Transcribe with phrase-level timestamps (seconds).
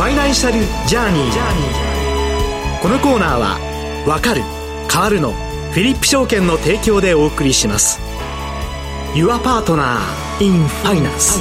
[0.00, 0.54] ファイナンシャル
[0.88, 2.80] ジャーニー。
[2.80, 3.58] このコーナーは
[4.08, 4.40] 「わかる
[4.90, 5.32] 変わるの」
[5.72, 8.00] フィリップ証券の提供でお送りします。
[9.12, 9.98] Your Partner
[10.40, 11.38] in Finance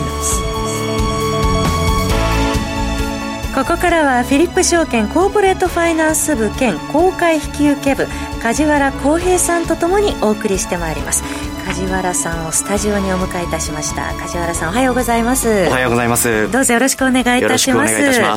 [3.56, 8.08] ここからはフィリップ証券コーポレートファイナンス部兼公開引受部
[8.42, 11.24] 梶原浩平さんとともにお送りしてまいります。
[11.80, 14.14] 梶原さんをスタジオにお迎えいたしました。
[14.16, 15.48] 梶原さんおはようございます。
[15.48, 16.52] おはようございます。
[16.52, 17.88] どうぞよろしくお願いいたしま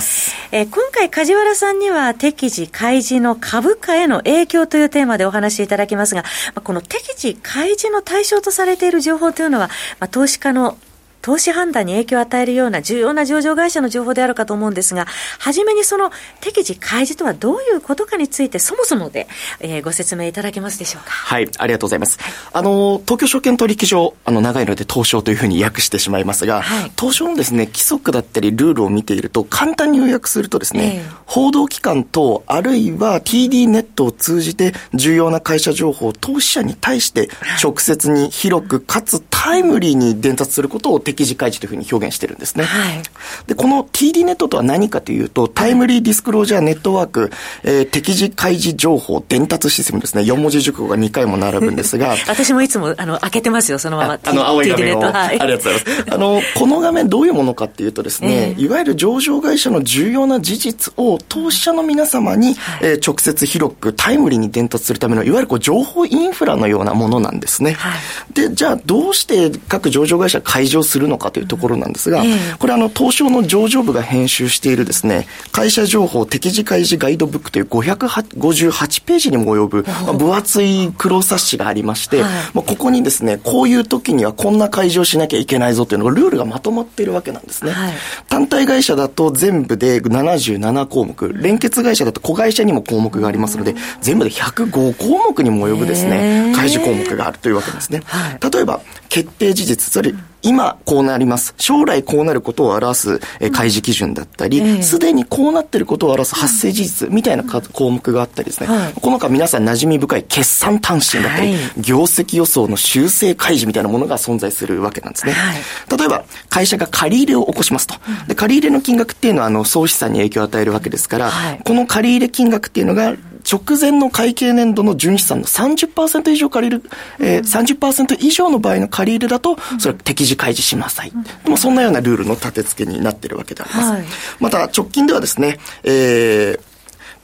[0.00, 0.36] す。
[0.52, 10.78] えー、今回梶原さんには適時開示の株価への影響というテーマでお話しいただきますが、まあ、この適時開示の対象とされている情報というのは、まあ、投資家の
[11.22, 15.06] 投資判断に影響を与えるような重要な上場会社の情報であるかと思うんですが、
[15.38, 19.28] はじめにその適時開示とはどういうことかについて、そもそもで、
[19.60, 21.10] えー、ご説明いただけますでしょうか？
[21.10, 22.18] はい、ありがとうございます。
[22.20, 37.28] はい、あの、東京証券取引所、あの、長いので東証というふうに訳してしまいますが、はい、東証のですね、規則だったりルールを見ていると、簡単に要約するとですね、えー、報道機関等、あるいは TD ネットを通じて、重要な会社情報を投資者に対して
[37.62, 42.64] 直接に広くかつタイムリーに伝達することを適時開示というふうに表現してるんですね。
[42.64, 43.02] はい、
[43.46, 47.30] で、この TD ネットとは何かというと、タイムリーディスクロージャーネットワーク、
[47.62, 50.22] えー、適時開示情報伝達システムですね。
[50.22, 52.16] 4文字熟語が2回も並ぶんですが。
[52.28, 54.18] 私もいつも、あの、開けてますよ、そのまま。
[54.22, 55.00] あの、青い画面を。
[55.00, 56.04] はい、ありがとうございます。
[56.10, 67.72] あの、この画面どういうものかっていうとですね、えー、いわゆる上場会社の重要な事実を投資者の皆様に、はい、えー、直接広くタイムリーに伝達するための、いわゆるこう情報インフラのようなものなんですね。
[67.72, 67.92] はい、
[68.34, 72.22] で、じゃあどうして各上場会社開示をするのかというところなんですが、
[72.58, 87.72] これあの、東証の上場部が編集しているですね、会社情報適時開示ガイドブックという558ページにも及ぶ、まあ、分厚い黒冊子がありまして、はい、まあ、ここにですね、こういう時にはこんな開示をしなきゃいけないぞというのがルールがまとまっているわけなんですね。
[87.72, 87.92] はい、
[88.28, 98.02] 単体会社だと全部で77項目、連結会社だと子会社にも項目がありますので、全部で105項目にも及ぶですね、開示項目があるというわけですね。
[98.04, 101.54] はい、例えば、決定事実、それ今こうなります。
[101.56, 115.32] 将来こうなることを表す、え開示基準だったり、す、で、にこうなっていることを表す発生事実みたいな項目があったりですね、はい、この他皆さん馴染み深い決算単身だったり、はい、業績予想の修正開示みたいなものが存在するわけなんですね。
[115.32, 117.94] はい、例えば、会社が借り入れを起こしますと。
[118.26, 121.30] で借り入れの金額っていうのは、あの、総資産に影響を与えるわけですから、
[121.64, 123.14] この借り入れ金額っていうのが、
[123.50, 126.82] 直前の会計年度の純資産の30%以上借りる、
[127.20, 131.12] えー、30%以上の場合の借り入れだと、それは適時開示しなさい。
[131.44, 133.90] でもそんなようなルールの立て付けになっているわけであります。
[133.92, 134.04] はい、
[134.40, 136.72] また、直近ではですね、えー、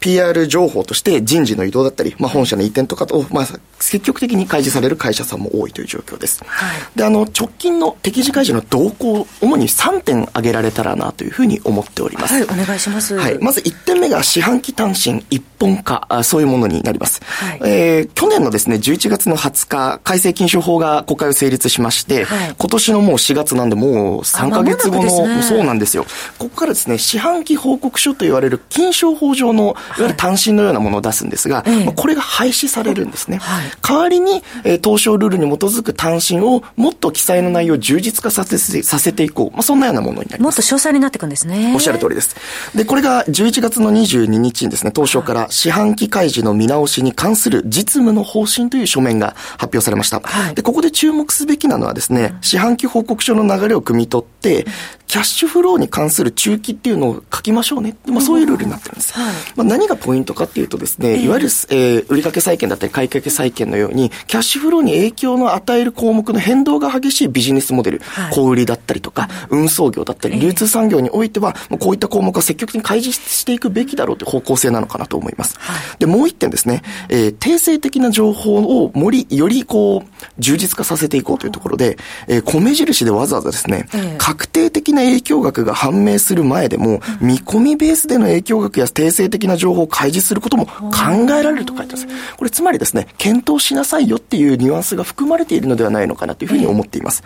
[0.00, 3.46] PR 情報として人事の移動だったり、まあ、本社の移転とかと、まあ、
[3.80, 6.42] 積極的に開示される会社さんも多いという状況です。
[6.44, 12.34] はい、で、あの、直近の適時開示の動向、主に3点挙げられたらなというふうに思っております。
[12.34, 13.16] はい、お願いします。
[13.16, 13.38] はい。
[13.38, 17.20] まず1点目が四半期単身一本化、あそういうものになります。
[17.24, 26.04] はい、えー、去年のですね、11月の20日、改正禁止法が国会を成立しまして、はい、今年のもう4月なんで、もう3ヶ月後の、ね、そうなんですよ。
[26.38, 33.38] ここからですね、四半期報告書と言われる禁書法上のいわゆる単身のようなものを出すんですが、はい、これが廃止されるんですね。
[33.38, 39.56] はい、代わりに、えー、東証ルールに基づく単身をもっと記載の内容を充実化させさせていこう。
[39.56, 40.42] まあ、そんなようなものになります。
[40.42, 41.72] もっと詳細になっていくんですね。
[41.74, 42.36] おっしゃる通りです。
[42.74, 50.20] で、これが11月の22日にですね、東証から四半期開示の見直しに関する実務の方針という書面が発表されました。
[50.20, 54.66] はい、で、ここで注目すべきなのはですね、四半期報告書の流れを汲み取って、
[55.08, 57.96] キャッシュフローに関する中期っていうのを書きましょうね。
[58.06, 59.14] まあ、そういうルールになってるんです。
[59.14, 75.37] はい、まあ、何がポイントかっていうとですね、いわゆる、えー、売掛債券だったり買い掛け債券のように、キャッシュフローに影響の与える項目の変動が激しいビジネスモデル、はい、小売りだったりとか、運送業だったり、流通産業においては、こういった項目は積極的に開示していくべきだろうという方向性なのかなと思います。
[75.44, 83.88] はい、で、もう一点ですね、えー、定性的な情報をもり、よりこう、充実化させていこうというところで、えー、米印でわざわざですね、
[84.18, 90.92] 確定的な影響額が判明する前でも、見込みベースでの影響額や定性的な情報を開示することも考
[91.30, 92.06] えられると書いてます。
[92.36, 97.22] これつまりですね、検討しなさいよっていうニュアンスが含まれているのではないのかなというふうに思っています。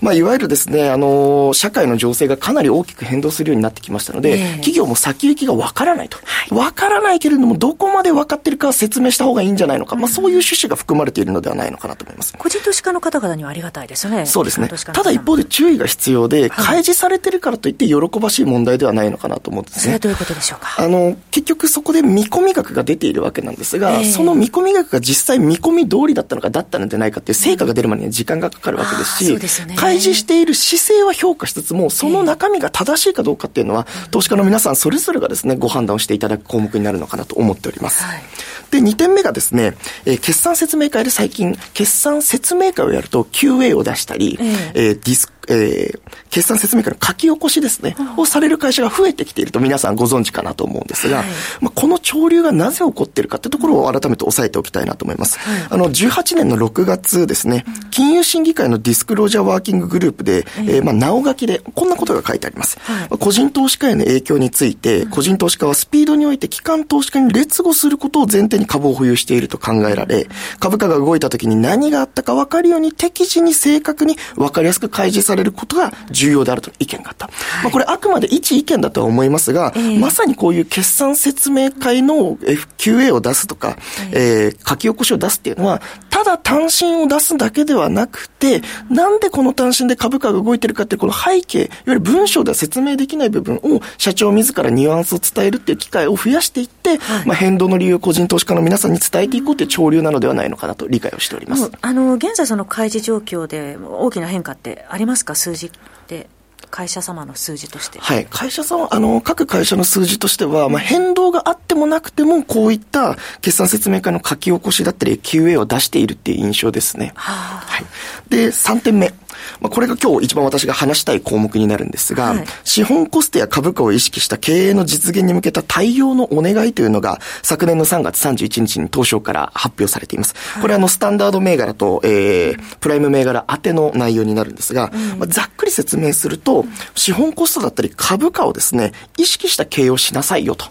[0.00, 6.18] まあ、いわゆるですね、あの、社会の情勢がかなり大きく変動するようになってきましたので、企業も先行きがわからないと。
[6.50, 12.34] わからないけれどのもどこまで分かってるか説明した方がいいんじゃないのか、まあそういう趣旨が含まれているのではないのかなと思います。
[12.38, 14.24] 個人投資家の方々にはありがたいですね。
[14.26, 14.68] そうですね。
[14.68, 19.80] ただ一方で注意が必要で、開示されてるからといって喜ばしい問題ではないのかなと思うんですね。
[19.82, 20.76] それはどういうことでしょうか？
[20.78, 38.02] あの、結局そこで見込み額が出ているわけなんですが、えー、その見込み額が実際見込み通りだったのかだったのではないかっていう成果が出るまでには時間がかかるわけですし、すね、開示している姿勢は評価しつつも、その中身が正しいかどうかっていうのは、えー、投資家の皆さんそれぞれがですね、ご判断をしていただく項目になるのかなと思っております。
[38.02, 38.22] はい、
[38.70, 46.00] で、2点目がですね、えー、決算説明会で最近、決算説明会をやると QA を出したり、えー、えー、ディスえー、
[46.30, 51.26] 決算説明会の書き起こしですね、をされる会社が増えてきていると皆さんご存知かなと思うんですが、はい、
[51.60, 55.38] まあ、この潮流がなぜ起こっているかというところを改めて押さえておきたいなと思います。
[55.38, 62.78] はい、あの、18年の6月ですね、金融審議会のディスクロージャーワーキンググループで、えー、まあ、なお書きで、こんなことが書いてあります。
[62.80, 70.28] はい、個人投資家への影響について、個人投資家はスピードにおいて機関投資家に劣後することを前提に株を保有していると考えられ、
[70.60, 77.26] 株価が動いた時に何があったか分かるように適時に正確に分かりやすく開示されることが重要であるとの意見があった。
[77.26, 83.76] はい、まあ、これあくまで一意見だとは思いますが、えー、まさにこういう決算説明会の FQA を出すとか、
[84.12, 85.80] えー、書き起こしを出すっていうのは、
[86.10, 101.70] ただ単身を出すだけではなくて、なんでこの単身で株価が動いてるかっていうこの背景、いわゆる文章では説明できない部分を社長自らニュアンスを伝えるっていう機会を増やしていって、はい、まあ変動の理由を個人投資家の皆さんに伝えていこうという潮流なのではないのかなと理解をしております。
[101.80, 105.34] あの、現在その開示状況で大きな変化ってありますか？
[105.34, 105.70] 数字
[106.08, 106.28] で。
[106.70, 107.98] 会社様の数字として。
[107.98, 108.26] はい。
[108.30, 117.12] 会社様、あの、各会社の数字としては、まあ、変動があってもなくても、こういった決算説明会の書き起こしだったり、QA を出しているっていう印象ですね。
[117.14, 117.84] はあ、はい。
[118.30, 119.12] で、3点目。
[119.60, 130.34] まあ、これが今日一番私が話したい項目になるんですが、はい、資本コストや株価を意識した経営の実現に向けた対応のお願いというのが、昨年の3月31日に東証から発表されています。
[130.36, 140.66] はい、これはあの、スタンダード銘柄と、えー、プライム銘柄当ての内容になるんですが、うん、まあ、ざっくり説明すると、資本コストだったり株価をですね、意識した経営をしなさいよと。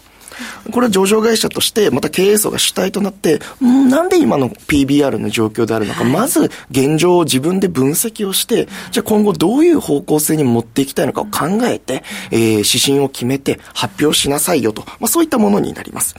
[0.70, 16.14] これは上場会社として、また経営層が主体となって、んなんで今の PBR の状況であるのか、まず現状を自分で分析をして、じゃあ今後どういう方向性に持っていきたいのかを考えて、えー、指針を決めて発表しなさいよと、まあ、そういったものになります。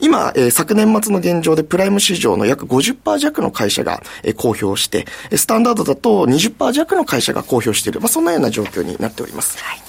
[0.00, 5.06] 今、えー、昨年末の現状でプライム市場の約50%弱の会社が、えー、公表して、
[5.36, 9.58] スタンダードだと20%弱の会社が公表している、まあ、そんなような状況になっております。
[9.62, 9.87] はい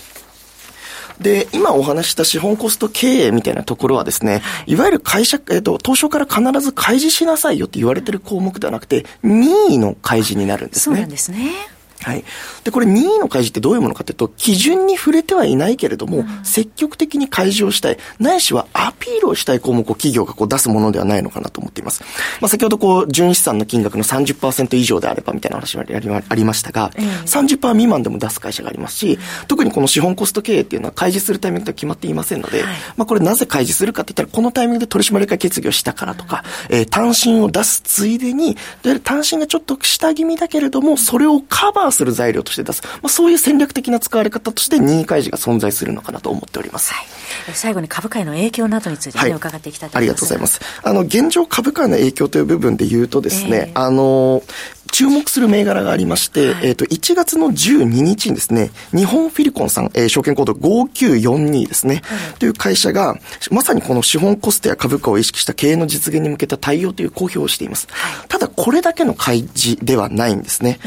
[1.20, 10.96] で、今お話した資本コスト経営みたいなところはですね、いわゆる会社、えっ、と、東証から必ず開示しなさいよって言われてる項目ではなくて、任意の開示になるんですね。
[10.96, 11.52] そうなんですね。
[12.02, 12.24] はい。
[12.64, 22.04] で、これ任意の開示ってどういうものかというと、基準に触れてはいないけれども、うん、積極的に開示をしたい、ないしはアピールをしたい項目を企業がこう出すものではないのかなと思っています。
[22.40, 25.84] まあ、先ほどこう、純資産の金額の30%以上であればみたいな話が
[26.30, 38.56] ありましたが、うん、30%未満でも出す会社がありますし、特にこの資本コスト経営っていうのは開示するタイミングと決まっていませんので、はい、まあ、これなぜ開示するかって言ったら、このタイミングで取締役会決議をしたからとか、うん、えー、単身を出すついでに、
[39.04, 42.82] 単身がちょっと下気味だけれども、それをカバーする材料として出す。
[42.84, 46.94] まあ、そういう戦略的な使われ方として任意開示が存在するのかなと思っております。
[46.94, 47.06] はい、
[47.54, 50.16] 最後に株価への影響などについて、ねはい、伺っていきたいと思います。
[50.16, 50.60] ありがとうございます。
[50.84, 54.44] あの、現状株価への影響という部分で言うとですね、えー、あの、
[54.92, 63.18] 注目する銘柄がありまして、はい、えっ、ー、と、1月の12日にですね、日本フィリコンさん、えー、証券コード5942ですね、はい、という会社が、
[63.52, 67.88] まさにこの資本コストや株価を意識した経営の実現に向けた対応という公表をしています。
[67.90, 70.80] はい、ただ、これだけの開示ではないんですね。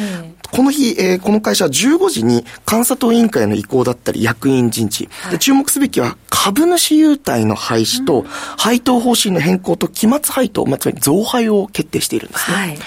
[0.52, 8.24] この日、えー、この会社は15時に監査党委員会の意向だったり役員人事、で注目すべきは株主優待の廃止と、
[8.58, 12.56] 配当方針の変更と期末配当、まあ、つまり増配を決定しているんですね。
[12.56, 12.79] はい、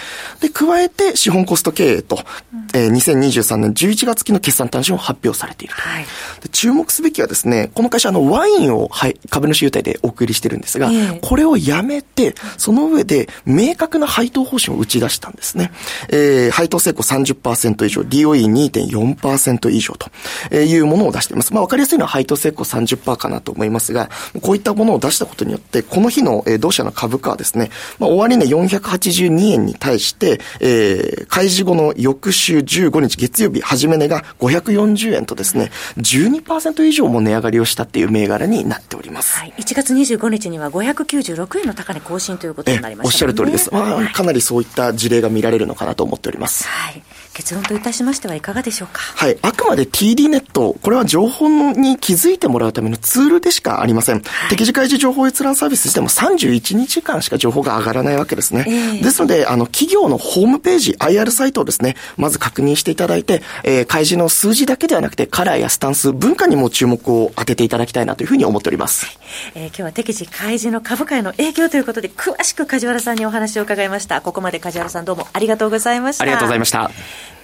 [0.41, 2.19] で、加えて資本コスト経営と、
[2.73, 5.81] えー、2023年11月期の決算単身を発表されていると。
[5.81, 6.05] はい、
[6.41, 15.71] で注目すべきはですね、この会社のワインを、はい、株主優待でお送りしてるんですが、えー、これをやめて、その上で明確な配当方針を打ち出したんですね。
[16.09, 19.95] えー、配当成功30%以上、DOE2.4% 以上
[20.49, 21.53] というものを出しています。
[21.53, 24.09] まあ、わかりやすいのは配当成功30%かなと思いますが、
[24.41, 27.69] こういったものを出したことによって、この日の同社の株価はですね、
[27.99, 30.39] まあ、終値482円に対して、
[30.95, 39.37] えー、開示後の翌週15日月曜日、始め値が540円とですね、12%以上も値上がりをしたっていう銘柄になっております。
[39.39, 39.53] はい。
[39.57, 43.73] 1月25日には596円の高値更新ということになりました、ね、おっしゃる通りです。
[43.73, 46.67] まあ、かなりそういった事例が見られるのかなと思っております。
[46.67, 47.03] はい。
[47.35, 49.01] 結論といたしましてはいかがでしょうか？
[49.01, 49.37] はい。
[49.41, 54.21] あくまで TD ネット、これは情報に気づいてもらうためのツールでしかありません。
[54.21, 58.65] はい、適時開示情報閲覧サービスしても31日間しか情報が上がらないわけですね。
[58.67, 69.05] えー、ですので、あの、企業のホームページ、IR サイトをですね、まず確認していただいて、えー、開示の数字だけではなくて、カラーやスタンス、文化にも注目を当てていただきたいなというふうに思っております。
[69.05, 69.17] はい、
[69.55, 74.21] えー、今日は適時開示の株価への影響ということで、詳しく梶原さんにお話を伺いました。
[74.21, 76.23] ここまで梶原さんどうもありがとうございました。
[76.23, 76.91] ありがとうございました。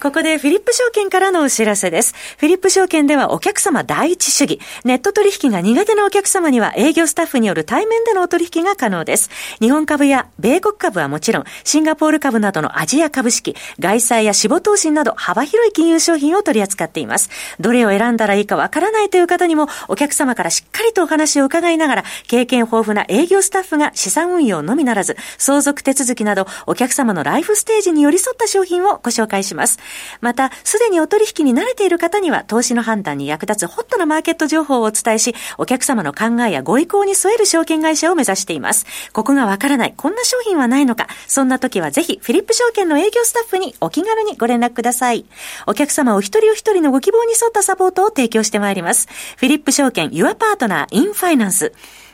[0.02, 2.12] ここでフィリップ証券からのお知らせです。
[2.36, 4.58] フィリップ証券ではお客様第一主義。
[4.82, 9.30] ネット取引が苦手なお客様には営業スタッフによる対面でのお取引が可能です。
[9.60, 17.30] 日本株や米国株はもちろん、シンガポール株などのアジア株式、外債や死亡投資など幅広い金融商品を取り扱っています。
[17.60, 29.78] どれを選んだらいいかわからないという方にも、お客様からしっかりとお話を伺いながら、経験豊富な営業スタッフが資産運用のみならず、相続手続きなど、お客様のライフステージに寄り添った商品をご紹介します。
[30.20, 38.86] また、すでにお取引に慣れている方には、投資の判断に役立つホットなマーケット情報をお伝えし、お客様の考えやご意向に添える証券会社を目指しています。
[39.12, 45.24] ここがわからない、こんな商品はないのか、そんな時はぜひ、フィリップ証券の営業スタッフにお気軽にご連絡ください。
[45.66, 49.08] お客様お一人お一人のご希望に沿ったサポートを提供してまいります。
[49.36, 51.72] フィリップ証券、Your Partner in Finance。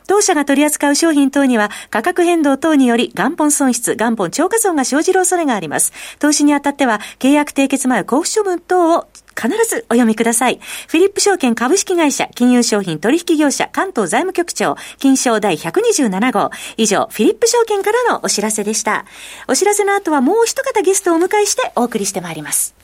[0.08, 5.92] 当社が取り扱う商品等には価格変動等により元本損失、元本超過損が生じる恐れがあります。
[6.18, 9.06] 投資にあたっては契約締結前交付処分等を
[9.38, 10.58] 必ずお読みください。
[10.88, 16.50] フィリップ証券株式会社、金融商品取引業者、関東財務局長、金賞第127号。
[16.76, 19.04] 以上、フィリップ証券からのお知らせでした。
[19.46, 22.74] お知らせの後はもう一方ゲストをお迎えしてお送りしてまいります。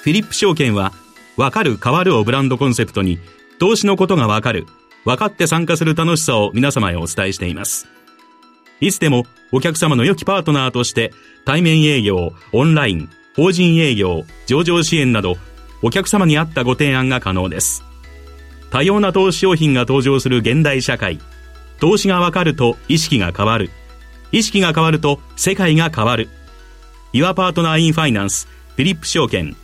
[0.00, 0.92] フィリップ証券は、
[1.36, 3.18] わかる変わるをブランドコンセプトに、
[3.58, 4.66] 投資のことがわかる、
[5.06, 7.86] 分かって参加する楽しさを皆様へお伝えしています。
[8.80, 11.12] いつでもお客様の良きパートナーとして
[11.44, 15.36] 対面営業、オンライン、法人営業、上場支援など
[15.80, 17.84] お客様に合ったご提案が可能です。
[18.70, 21.20] 多様な投資商品が登場する現代社会。
[21.78, 23.70] 投資がわかると意識が変わる。
[24.32, 26.28] 意識が変わると世界が変わる。
[27.12, 29.54] Your Partner in Finance フィリップ証券。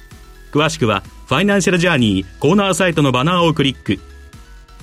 [0.52, 4.11] 詳しくはファイナンシャルジャーニーコーナーサイトのバナーをクリック。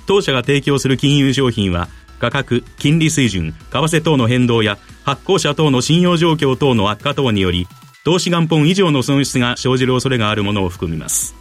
[0.10, 1.88] 当社が提供する金融商品は、
[2.18, 7.68] 価格、金利水準、為替等の変動や、発行者等の信用状況等の悪化等により、
[8.04, 11.36] 投資元本以上の損失が生じる恐れがあるものを含みます。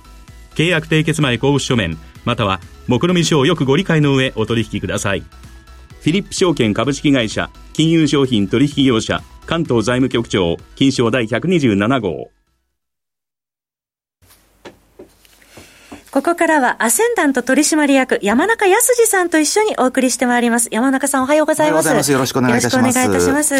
[0.55, 1.97] 契約締結前交付書面、
[2.27, 5.21] または、目論見書をよくご理解の上お取引ください。
[5.21, 12.38] フィリップ証券株式会社、金融商品取引業者、関東財務局長、金賞第127号。
[16.11, 20.69] ここからはアセンダント取締役山中康二さんと一緒にお送りしてまいります。
[20.71, 21.93] 山中さんおはようございます。
[21.93, 22.77] ますよろしくお願いいたします。
[22.77, 23.55] よろしくお願いいたします。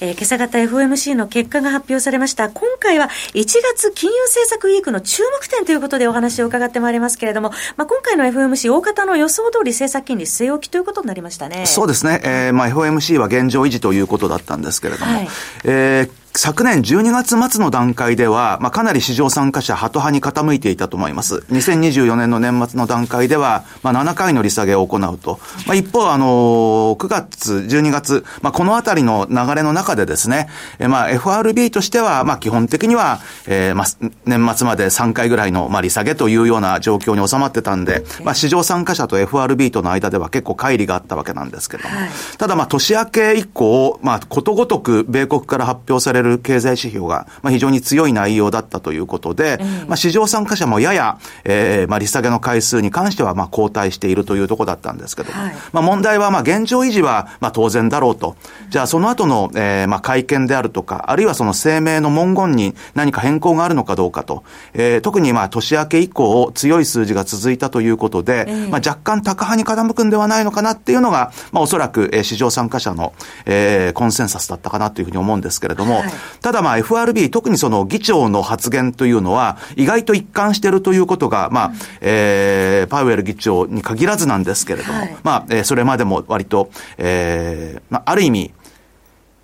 [0.00, 2.48] えー、今朝方 FOMC の結果が発表されました。
[2.48, 11.66] 今回は1月金融政策ウィークの注目点ということでお話を伺ってまいりますけれども、まあ、今回の FOMC 大方の予想通り政策金利据え置きということになりましたね。
[11.66, 12.22] そうですね。
[12.24, 15.28] えー、まあ FOMC は現状維持ということだったんですけれども、はい、
[15.64, 21.44] えー昨年12月末の段階では、まあ、かなり市場参加者、ハト派に傾いていたと思います。
[21.50, 25.40] 2024年の年末の段階では、まあ、7回の利下げを行うと。
[25.66, 33.86] まあ、一方、あのー、9月、12月、まあ、このあたりの流れの中でですね、えまあ、FRB としては、まあ、基本的には、えー、まあ、
[34.24, 41.96] 年末まで3回ぐらいの、まあ、利下げというような状況に収まってたんで、まあ、市場参加者と FRB との間では結構乖離があったわけなんですけども。
[41.96, 58.36] はい、ただ、まあ、年明け以降、まあ、ことごとく米国から発表されるる経済指標が、まあ、非常に強い内容だったということで、まあ、市場参加者もやや、えー、まあ、利下げの回数に関しては、まあ、後退しているというところだったんですけども、はい、まあ、問題は、まあ、現状維持は、まあ、当然だろうと。
[58.68, 64.44] じゃあ、その後の、えー、まあ、会見であるとか、あるいはその声明の文言に何か変更があるのかどうかと。
[64.74, 73.12] えー、特に、まあ、年明け以降、強い数字が続いたということで、まあ、若干高派に傾くんではないのかなっていうのが、まあ、おそらく、えー、市場参加者の、
[73.46, 76.09] えー、コンセンサスだったかなというふうに思うんですけれども、はい、
[76.40, 88.52] ただまあ FRB、特にその議長の発言というのは、意外と一貫しているということが、まあ、えー、パウエル議長に限らずなんですけれども、はい、まあ、えー、それまでも割と、えー、まあ、ある意味、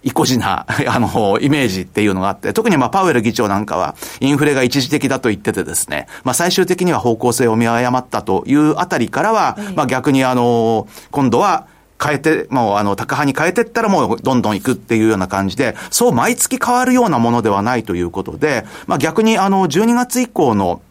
[0.07, 11.67] 意固地な、 あの、イメージっていうのがあって、特にまあ、パウエル議長なんかは、インフレが一時的だと言っててですね、まあ、最終的には方向性を見誤ったというあたりからは、まあ、逆にあの、今度は、
[12.03, 20.83] 変えて、もうあの、高派に変えてったらもうどんどん行くっていうような感じで、そう毎月変わるようなものではないということで、まあ逆にあの、12月以降の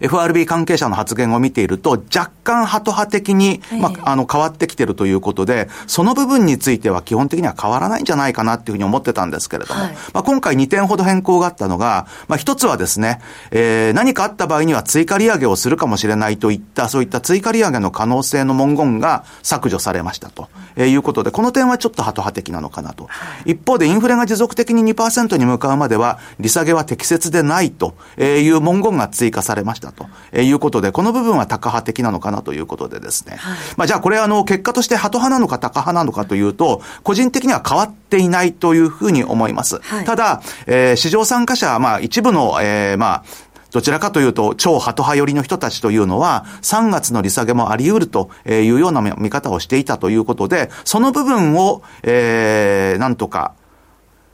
[0.00, 23.08] FRB 関係者の発言を見ていると、若干ハト派的に、まあ、あの、変わってきてるということで、その部分については基本的には変わらないんじゃないかなっていうふうに思ってたんですけれども、はい、まあ、今回2点ほど変更があったのが、まあ、一つはですね、えー、何かあった場合には追加利上げをするかもしれないといった、そういった追加利上げの可能性の文言が削除されましたと、えー、いうことで、この点はちょっとハト派的なのかなと。
[23.44, 30.06] 一方で、インフレが持続的に2%に向かうまでは、利下げは適切でないという文言が追加されましたと
[30.36, 33.36] いうことで、この部分はタカ派的なのかなということでですね。
[33.36, 39.80] はい、まあじゃあこれあの、結果としてハト派なのかタカ派なのかというと、個人的には変わっていないというふうに思います。
[39.80, 43.24] はい、ただ、えー、市場参加者、まあ一部の、えー、まあ、
[43.70, 53.54] どちらかというと、超ハト派寄りの人たちというのは、3月の利下げもあり得るというような見方をしていたということで、その部分を、えー、なんとか、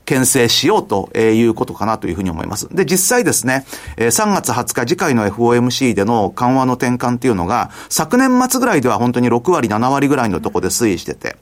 [0.07, 2.73] 牽制しようということかなというふうに思います。
[2.73, 3.65] で、実際ですね、
[3.97, 11.35] 3月20日次回の FOMC での緩和の転換っていうのが、昨年末ぐらいでは本当に6割、7割ぐらいのところで推移してて、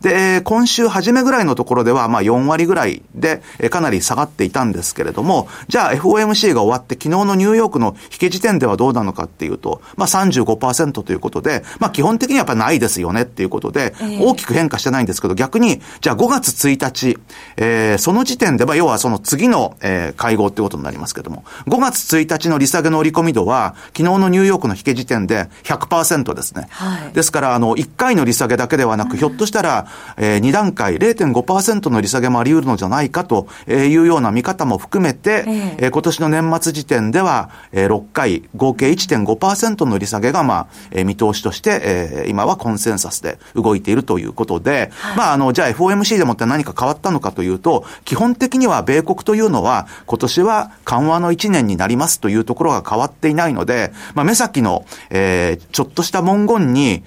[0.00, 17.18] で、今週初めぐらいのところでは、まあ4割ぐらいで、かなり下がっていたんですけれども、じゃあ FOMC が終わって昨日のニューヨークの引け時点ではどうなのかっていうと、まあ35%ということで、まあ基本的にはやっぱないですよねっていうことで、大きく変化してないんですけど、逆に、じゃあ5月1日、
[17.56, 26.68] えー、その時点で、まあ要はその次の、えー、会合っていうことになりますけども、5月1日の利下げの織り込み度は、昨日のニューヨークの引け時点で100%ですね。
[26.70, 35.44] はい、ですから、あの、1回の利下げだけではなく、ひょっとしたら、えー、2段階0.5%の利下げもあり得るのじゃないかというような見方も含めて、
[35.76, 57.02] えー、今年の年末時点では、えー、6回、合計1.5%の利下げが、まあ、えー、見通しとして、えー、今はコンセンサスで動いているということで、はい、まあ、あの、じゃあ FOMC でもって何か変わったのかというと、基本的には米国というのは、今年は緩和の1年になりますというところが変わっていないので、まあ、目先の、えー、ちょっとした文言に、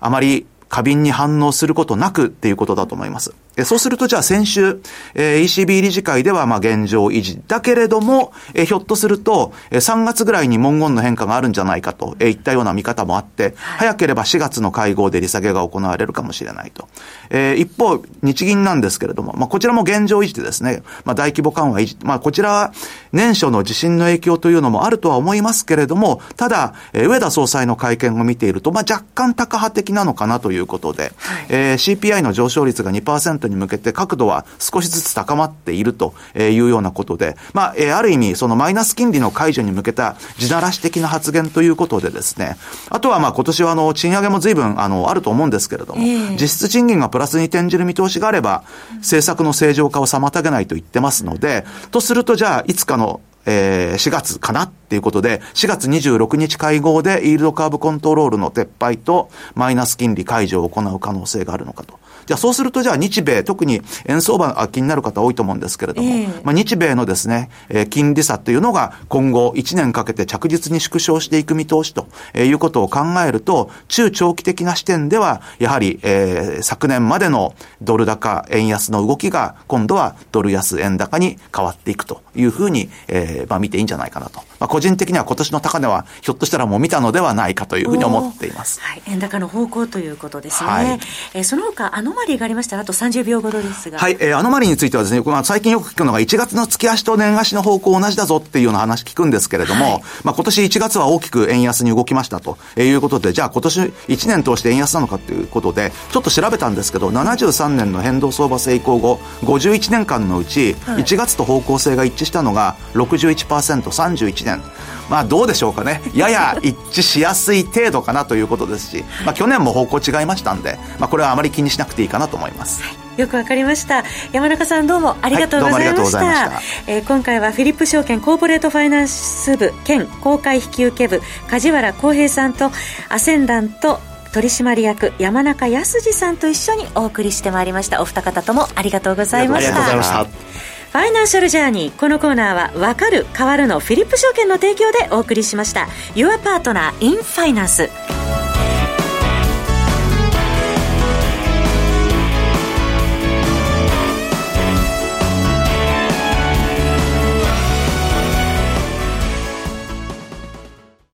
[0.00, 3.34] あまり過敏に反応することなくっていうことだと思います。
[3.62, 4.80] そうすると、じゃあ先週、
[5.14, 7.40] えー、ECB 理事会では、まあ、現状維持。
[7.46, 16.88] だけれども、えー、ひょっとすると、えー、3月ぐらいに文言の変化があるんじゃないかと、えー、いったような見方もあって、早ければ4月の会合で利下げが行われるかもしれないと。
[17.30, 21.96] えー、一方、日銀なんですけれども、まあ、こちらも現状維持でですね、まあ、大規模緩和維持。
[22.02, 22.72] まあ、こちらは、
[23.12, 31.12] 年初の地震の影響というのもあるとは思いますけれども、ただ、えー、上田総裁の会見を見ていると、まあ、若干高派的なのかなということで、はい、
[31.50, 42.56] えー、CPI の上昇率が2%に向けて角度度は少しずつ高まっているというようなことで、まあ、えある意味、そのマイナス金利の解除に向けた地ならし的な発言ということでですね、
[42.90, 48.64] あとはまあ今年はあの、賃上げも随分あの、あると思うんですけれども、えー、実質賃金がプラスに転じる見通しがあれば、
[48.96, 61.98] 政策の正常化を妨げないと言ってますので、とするとじゃあ、いつかのえー、4月かなっていうことで、4月26日会合でイールドカーブコントロールの撤廃とマイナス金利解除を行う可能性があるのかと。
[62.26, 72.06] じゃあそうするとじゃあ日米、特に円相場あ気になる方多いと思うんですけれども、えー、まあ日米のですね、えー、金利差というのが今後1年かけて着実に縮小していく見通しと
[72.36, 84.40] いうことを考えると、中長期的な視点では、やはり、えー、昨年までのドル高、円安の動きが今度はドル安、円高に変わっていくというふうに、えー、まあ見ていいんじゃないかなと。
[84.60, 88.80] まあ個人的には今年の高値はひょっとしたらもう見たのではないかというふうに思っています。
[88.80, 90.70] はい、円高の方向ということですね。
[90.70, 91.00] はい、
[91.34, 93.98] えー、その他、あのマリーがありましたら、あと30秒ほどですが。
[93.98, 114.62] はい、えー、アノマリについてはですね、まあ、最近よく聞くのが1月の月足と年足の方向同じだぞっていうような話聞くんですけれども、はい、まあ今年1月は大きく円安に動きましたということで、じゃあ今年1年通して円安なのかということで、ちょっと調べたんですけど、73年の変動相場成功後、51年間のうち、1月と方向性が一致したのが61%、31年。
[115.08, 116.02] まあどうでしょうかね。
[116.14, 122.82] やや一致しやすい程度かなということですし、まあ去年も方向違いましたんで、まあこれはあまり気にしなくていいかなと思います。
[122.82, 123.04] はい。
[123.20, 124.04] よくわかりました。
[124.32, 132.72] 山中さんどうもありがとうございました,、はい、えー、今回はフィリップ証券コーポレートファイナンス部兼公開引受部梶原浩平さんと
[133.08, 134.00] アセンダント
[134.32, 138.02] 取締役山中康さんと一緒にお送りしてまいりました。
[138.02, 139.76] お二方ともありがとうございました。
[139.76, 140.53] ありがとうございました
[140.94, 141.96] ファイナンシャルジャーニー。
[141.98, 145.88] このコーナーはわかる変わるのフィリップ証券の提供でお送りしました。
[146.14, 147.90] Your Partner in Finance